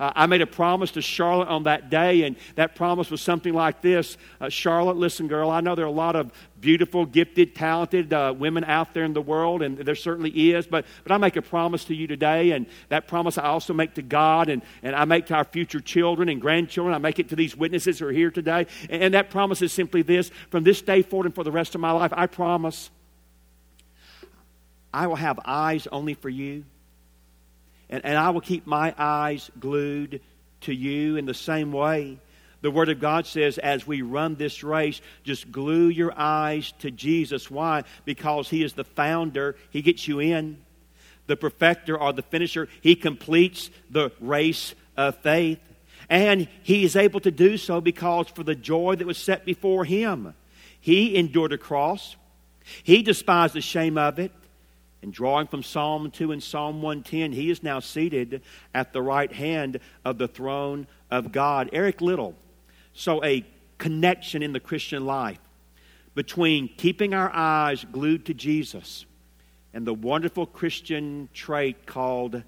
[0.00, 3.52] Uh, I made a promise to Charlotte on that day, and that promise was something
[3.52, 6.30] like this uh, Charlotte, listen, girl, I know there are a lot of
[6.60, 10.84] beautiful, gifted, talented uh, women out there in the world, and there certainly is, but,
[11.02, 14.02] but I make a promise to you today, and that promise I also make to
[14.02, 16.94] God, and, and I make to our future children and grandchildren.
[16.94, 18.66] I make it to these witnesses who are here today.
[18.88, 21.74] And, and that promise is simply this from this day forward and for the rest
[21.74, 22.90] of my life, I promise
[24.92, 26.64] I will have eyes only for you
[27.90, 30.20] and, and I will keep my eyes glued
[30.62, 32.18] to you in the same way.
[32.60, 36.90] The Word of God says, as we run this race, just glue your eyes to
[36.90, 37.50] Jesus.
[37.50, 37.84] Why?
[38.04, 40.58] Because He is the founder, He gets you in.
[41.28, 45.60] The perfecter or the finisher, He completes the race of faith.
[46.08, 49.84] And He is able to do so because for the joy that was set before
[49.84, 50.34] Him,
[50.80, 52.16] He endured a cross.
[52.82, 54.32] He despised the shame of it.
[55.02, 58.42] And drawing from Psalm 2 and Psalm 110, he is now seated
[58.74, 61.70] at the right hand of the throne of God.
[61.72, 62.34] Eric Liddell.
[62.94, 63.46] So, a
[63.78, 65.38] connection in the Christian life
[66.16, 69.06] between keeping our eyes glued to Jesus
[69.72, 72.42] and the wonderful Christian trait called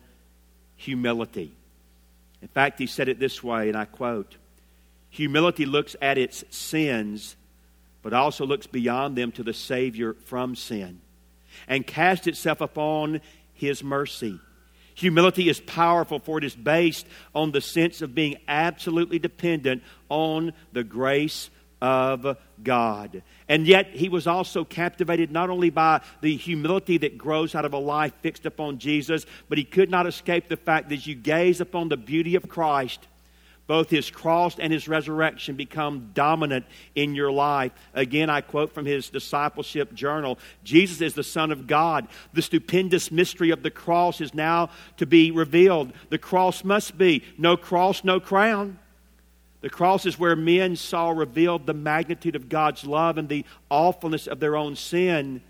[0.74, 1.54] humility.
[2.42, 4.36] In fact, he said it this way, and I quote
[5.10, 7.36] Humility looks at its sins,
[8.02, 11.00] but also looks beyond them to the Savior from sin
[11.68, 13.20] and cast itself upon
[13.52, 14.38] his mercy.
[14.94, 20.52] Humility is powerful, for it is based on the sense of being absolutely dependent on
[20.72, 21.48] the grace
[21.80, 23.22] of God.
[23.48, 27.72] And yet, he was also captivated not only by the humility that grows out of
[27.72, 31.14] a life fixed upon Jesus, but he could not escape the fact that as you
[31.14, 33.06] gaze upon the beauty of Christ,
[33.70, 37.70] both his cross and his resurrection become dominant in your life.
[37.94, 42.08] Again, I quote from his discipleship journal Jesus is the Son of God.
[42.32, 45.92] The stupendous mystery of the cross is now to be revealed.
[46.08, 48.80] The cross must be no cross, no crown.
[49.60, 54.26] The cross is where men saw revealed the magnitude of God's love and the awfulness
[54.26, 55.42] of their own sin.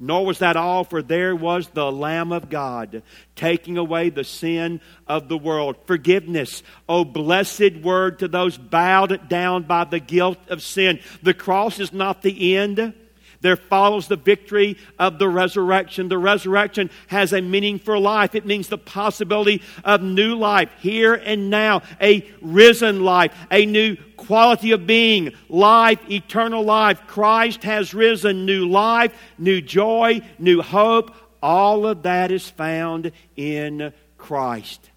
[0.00, 3.02] Nor was that all, for there was the Lamb of God
[3.34, 5.76] taking away the sin of the world.
[5.86, 11.00] Forgiveness, oh blessed word to those bowed down by the guilt of sin.
[11.22, 12.94] The cross is not the end.
[13.40, 16.08] There follows the victory of the resurrection.
[16.08, 18.34] The resurrection has a meaning for life.
[18.34, 23.96] It means the possibility of new life here and now, a risen life, a new
[24.16, 27.06] quality of being, life, eternal life.
[27.06, 31.14] Christ has risen, new life, new joy, new hope.
[31.40, 34.90] All of that is found in Christ.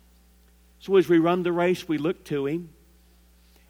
[0.79, 2.69] So as we run the race, we look to Him.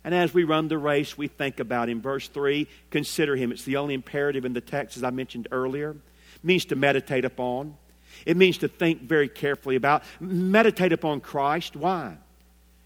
[0.04, 2.02] And as we run the race, we think about him.
[2.02, 3.52] Verse 3 consider him.
[3.52, 5.92] It's the only imperative in the text, as I mentioned earlier.
[5.92, 7.78] It means to meditate upon,
[8.26, 10.04] it means to think very carefully about.
[10.20, 11.76] Meditate upon Christ.
[11.76, 12.18] Why?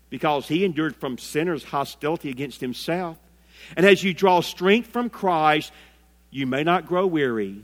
[0.09, 3.17] Because he endured from sinners' hostility against himself.
[3.75, 5.71] And as you draw strength from Christ,
[6.29, 7.63] you may not grow weary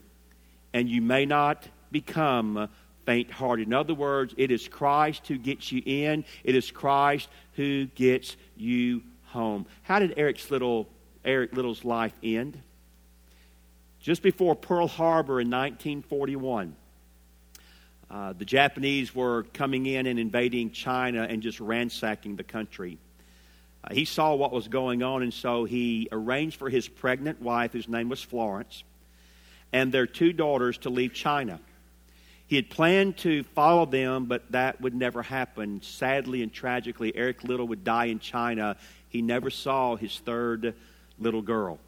[0.74, 2.70] and you may not become
[3.06, 3.68] faint hearted.
[3.68, 8.36] In other words, it is Christ who gets you in, it is Christ who gets
[8.56, 9.02] you
[9.32, 9.66] home.
[9.84, 10.88] How did Eric's little,
[11.26, 12.62] Eric Liddell's life end?
[14.00, 16.76] Just before Pearl Harbor in 1941,
[18.10, 22.98] uh, the Japanese were coming in and invading China and just ransacking the country.
[23.84, 27.74] Uh, he saw what was going on, and so he arranged for his pregnant wife,
[27.74, 28.84] whose name was Florence,
[29.72, 31.60] and their two daughters to leave China.
[32.48, 35.82] He had planned to follow them, but that would never happen.
[35.84, 38.76] Sadly and tragically, Eric Liddell would die in China.
[39.12, 40.74] He never saw his third
[41.20, 41.80] little girl.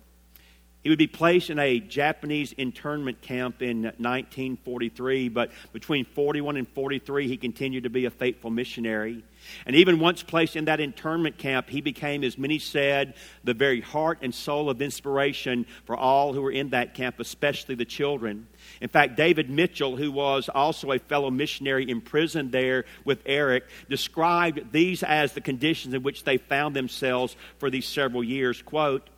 [0.84, 6.68] He would be placed in a Japanese internment camp in 1943, but between 41 and
[6.68, 9.24] 43, he continued to be a faithful missionary.
[9.66, 13.14] And even once placed in that internment camp, he became, as many said,
[13.46, 17.76] the very heart and soul of inspiration for all who were in that camp, especially
[17.76, 18.48] the children.
[18.82, 24.74] In fact, David Michell, who was also a fellow missionary imprisoned there with Eric, described
[24.74, 28.62] these as the conditions in which they found themselves for these several years.
[28.62, 29.10] Quote,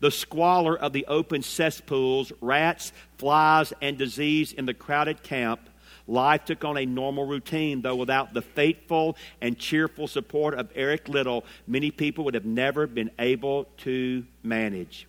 [0.00, 5.60] the squalor of the open cesspools, rats, flies, and disease in the crowded camp,
[6.06, 11.08] life took on a normal routine, though without the faithful and cheerful support of Eric
[11.08, 15.06] Liddell, many people would have never been able to manage.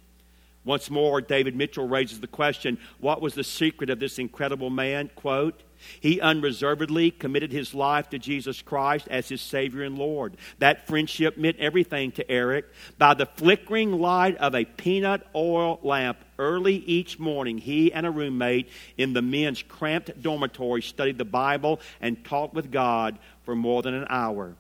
[0.65, 5.09] Once more, David Michell raises the question what was the secret of this incredible man?
[5.15, 5.61] Quote,
[5.99, 10.37] he unreservedly committed his life to Jesus Christ as his Savior and Lord.
[10.59, 12.65] That friendship meant everything to Eric.
[12.97, 18.11] By the flickering light of a peanut oil lamp early each morning, he and a
[18.11, 23.81] roommate in the men's cramped dormitory studied the Bible and talked with God for more
[23.81, 24.55] than an hour.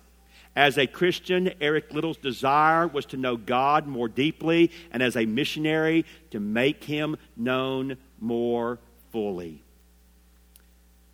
[0.55, 5.25] As a Christian, Eric Liddell's desire was to know God more deeply, and as a
[5.25, 8.79] missionary, to make him known more
[9.11, 9.63] fully.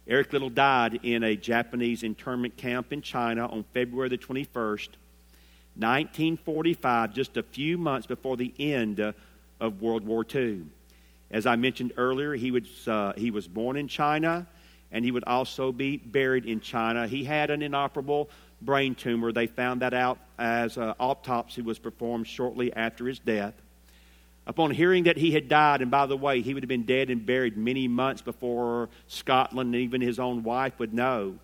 [0.07, 4.89] Eric Liddell died in a Japanese internment camp in China on February the 21st,
[5.77, 8.99] 1945, just a few months before the end
[9.59, 10.61] of World War II.
[11.31, 14.45] As I mentioned earlier, he was, uh, he was born in China
[14.91, 17.07] and he would also be buried in China.
[17.07, 18.29] He had an inoperable
[18.61, 19.31] brain tumor.
[19.31, 23.55] They found that out as an autopsy was performed shortly after his death.
[24.47, 27.09] Upon hearing that he had died, and by the way, he would have been dead
[27.09, 31.35] and buried many months before Scotland and even his own wife would know,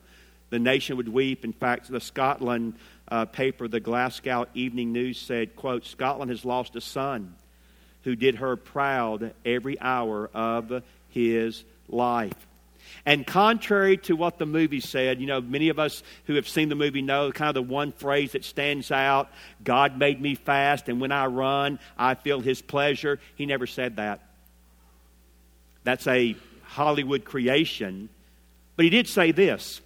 [0.51, 1.43] the nation would weep.
[1.43, 2.75] In fact, the Scotland
[3.07, 7.35] uh, paper, the Glasgow Evening News, said, quote, Scotland has lost a son
[8.03, 12.47] who did her proud every hour of his life.
[13.05, 16.69] And contrary to what the movie said, you know, many of us who have seen
[16.69, 19.29] the movie know kind of the one phrase that stands out
[19.63, 23.19] God made me fast, and when I run, I feel his pleasure.
[23.35, 24.21] He never said that.
[25.83, 28.09] That's a Hollywood creation.
[28.75, 29.81] But he did say this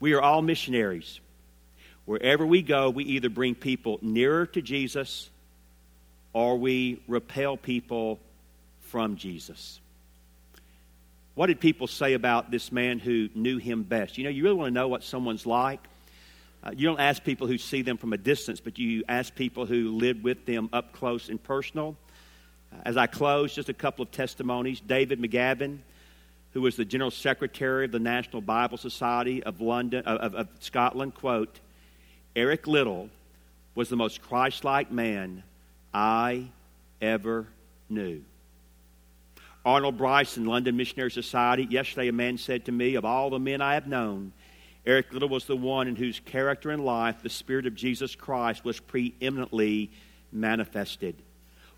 [0.00, 1.20] We are all missionaries.
[2.04, 5.28] Wherever we go, we either bring people nearer to Jesus
[6.32, 8.18] or we repel people
[8.80, 9.80] from Jesus.
[11.38, 14.18] What did people say about this man who knew him best?
[14.18, 15.78] You know, you really want to know what someone's like.
[16.64, 19.64] Uh, you don't ask people who see them from a distance, but you ask people
[19.64, 21.96] who live with them up close and personal.
[22.72, 24.80] Uh, as I close, just a couple of testimonies.
[24.80, 25.78] David McGavin,
[26.54, 31.14] who was the General Secretary of the National Bible Society of London of, of Scotland,
[31.14, 31.60] quote,
[32.34, 33.10] Eric Liddell
[33.76, 35.44] was the most Christ-like man
[35.94, 36.48] I
[37.00, 37.46] ever
[37.88, 38.24] knew.
[39.68, 41.66] Arnold Bryson, London Missionary Society.
[41.68, 44.32] Yesterday, a man said to me, Of all the men I have known,
[44.86, 48.64] Eric Liddell was the one in whose character and life the Spirit of Jesus Christ
[48.64, 49.90] was preeminently
[50.32, 51.16] manifested.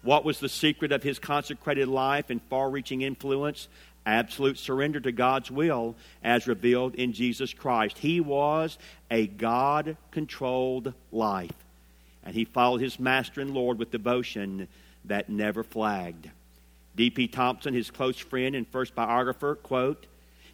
[0.03, 3.67] What was the secret of his consecrated life and far reaching influence?
[4.07, 7.99] Absolute surrender to God's will as revealed in Jesus Christ.
[7.99, 8.79] He was
[9.11, 11.51] a God controlled life,
[12.23, 14.69] and he followed his Master and Lord with devotion
[15.07, 16.31] that never flagged.
[17.01, 17.29] D.P.
[17.29, 20.05] Thomson, his close friend and first biographer, quote,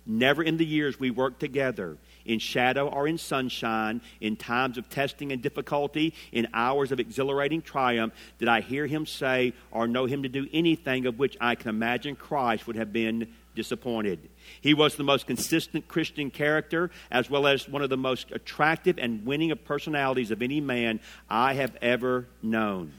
[0.06, 4.88] Never in the years we worked together, in shadow or in sunshine, in times of
[4.88, 10.06] testing and difficulty, in hours of exhilarating triumph, did I hear him say or know
[10.06, 13.26] him to do anything of which I can imagine Christ would have been
[13.56, 14.20] disappointed.
[14.60, 19.00] He was the most consistent Christian character, as well as one of the most attractive
[19.00, 22.92] and winning of personalities of any man I have ever known.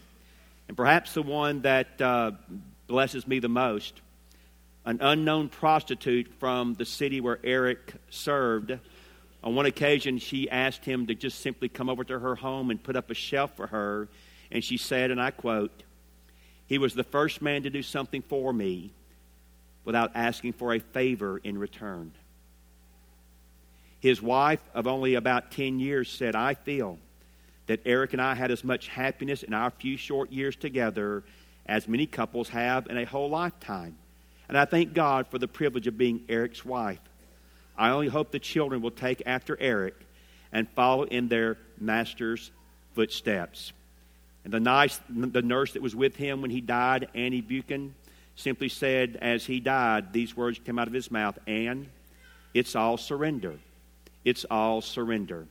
[0.67, 2.31] And perhaps the one that uh,
[2.87, 4.01] blesses me the most.
[4.85, 8.77] An unknown prostitute from the city where Eric served.
[9.43, 12.81] On one occasion, she asked him to just simply come over to her home and
[12.81, 14.07] put up a shelf for her.
[14.49, 15.83] And she said, and I quote,
[16.65, 18.91] He was the first man to do something for me
[19.83, 22.13] without asking for a favor in return.
[23.99, 26.97] His wife of only about 10 years said, I feel
[27.65, 31.23] that Eric and I had as much happiness in our few short years together
[31.67, 33.97] as many couples have in a whole lifetime.
[34.47, 36.99] And I thank God for the privilege of being Eric's wife.
[37.77, 39.95] I only hope the children will take after Eric
[40.51, 42.51] and follow in their master's
[42.95, 43.73] footsteps.
[44.43, 47.93] And the, nice, the nurse that was with him when he died, Annie Buchan,
[48.35, 51.87] simply said as he died, these words came out of his mouth Anne,
[52.53, 53.55] it's all surrender.
[54.23, 55.47] It's all surrender.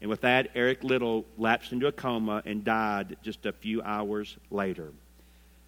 [0.00, 4.36] And with that, Eric Liddell lapsed into a coma and died just a few hours
[4.50, 4.92] later.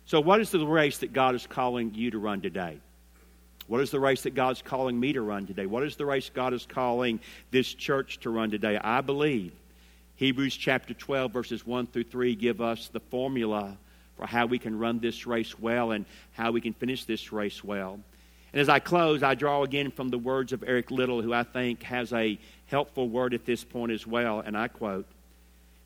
[0.04, 2.78] So, what is the race that God is calling you to run today?
[3.68, 5.66] What is the race that God's calling me to run today?
[5.66, 8.76] What is the race God is calling this church to run today?
[8.76, 9.52] I believe
[10.16, 13.76] Hebrews chapter 12, verses 1 through 3 give us the formula
[14.16, 17.64] for how we can run this race well and how we can finish this race
[17.64, 17.98] well.
[18.52, 21.42] And as I close, I draw again from the words of Eric Liddell, who I
[21.42, 24.40] think has a helpful word at this point as well.
[24.40, 25.06] And I quote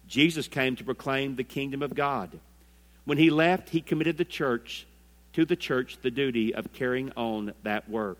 [0.09, 2.39] Jesus came to proclaim the kingdom of God.
[3.07, 4.87] When he left, he committed the church
[5.33, 8.19] to the church the duty of carrying on that work.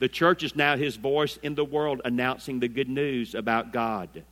[0.00, 4.24] The church is now his voice in the world announcing the good news about God.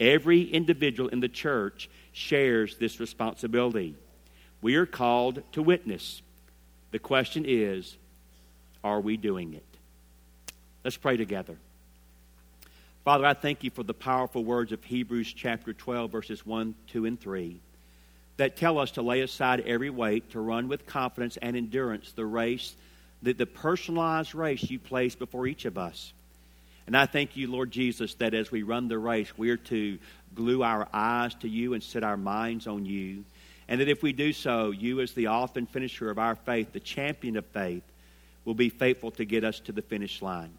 [0.00, 3.96] Every individual in the church shares this responsibility.
[4.62, 6.22] We are called to witness.
[6.92, 7.96] The question is,
[8.82, 9.66] are we doing it?
[10.84, 11.56] Let's pray together.
[13.04, 17.04] Father, I thank you for the powerful words of Hebrews chapter 12, verses 1, 2,
[17.04, 17.60] and 3
[18.36, 22.26] that tell us to lay aside every weight, to run with confidence and endurance the
[22.26, 22.74] race,
[23.22, 26.12] the, the personalized race you place before each of us.
[26.86, 29.98] And I thank you, Lord Jesus, that as we run the race, we're to
[30.34, 33.24] glue our eyes to you and set our minds on you.
[33.68, 36.72] And that if we do so, you, as the author and finisher of our faith,
[36.72, 37.82] the champion of faith,
[38.44, 40.50] will be faithful to get us to the finish line.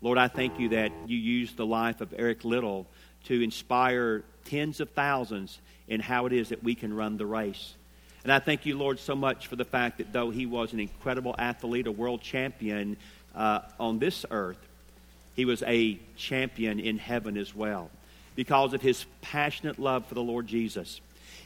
[0.00, 2.86] Lord, I thank you that you used the life of Eric Liddell
[3.24, 7.74] to inspire tens of thousands in how it is that we can run the race.
[8.24, 10.80] And I thank you, Lord, so much for the fact that though he was an
[10.80, 12.96] incredible athlete, a world champion
[13.34, 14.58] uh, on this earth,
[15.34, 17.90] he was a champion in heaven as well
[18.36, 21.00] because of his passionate love for the Lord Jesus,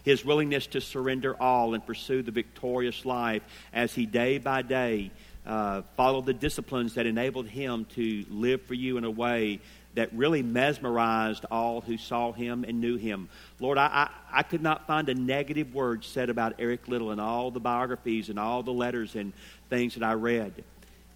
[0.04, 3.42] his willingness to surrender all and pursue the victorious life
[3.72, 5.10] as he day by day
[5.46, 9.60] uh, followed the disciplines that enabled him to live for you in a way
[9.96, 13.28] that really mesmerized all who saw him and knew him.
[13.58, 13.86] Lord, I,
[14.32, 17.60] I, I, could not find a negative word said about Eric Liddell in all the
[17.60, 19.32] biographies and all the letters and
[19.70, 20.52] things that I read.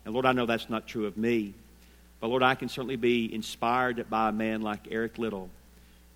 [0.04, 1.52] And Lord, I know that's not true of me.
[2.20, 5.50] But Lord, I can certainly be inspired by a man like Eric Liddell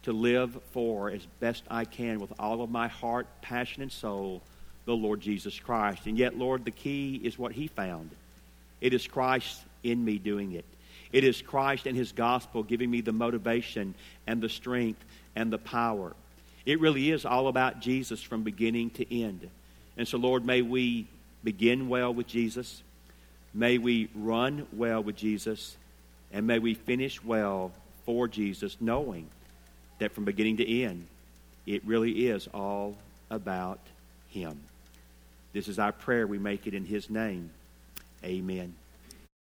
[0.05, 4.43] to live for as best I can with all of my heart, passion, and soul
[4.87, 6.07] the Lord Jesus Christ.
[6.07, 8.11] And yet, Lord, the key is what he found
[8.81, 10.65] it is Christ in me doing it.
[11.15, 13.95] It is Christ and his gospel giving me the motivation
[14.27, 14.99] and the strength
[15.37, 16.12] and the power.
[16.67, 19.49] It really is all about Jesus from beginning to end.
[19.97, 21.07] And so, Lord, may we
[21.45, 22.83] begin well with Jesus.
[23.55, 25.77] May we run well with Jesus.
[26.33, 27.71] And may we finish well
[28.05, 29.29] for Jesus, knowing
[30.01, 31.07] that from beginning to end,
[31.65, 32.97] it really is all
[33.31, 33.79] about
[34.31, 34.59] Him.
[35.53, 36.27] This is our prayer.
[36.27, 37.51] We make it in His name.
[38.25, 38.75] Amen.